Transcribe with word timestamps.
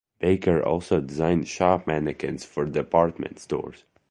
Baker 0.17 0.63
also 0.65 0.99
designed 0.99 1.47
shop 1.47 1.85
mannequins 1.85 2.43
for 2.43 2.65
department 2.65 3.37
stores. 3.37 3.83